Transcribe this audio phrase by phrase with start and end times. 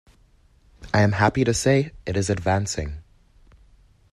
[0.95, 3.03] I am happy to say it is advancing.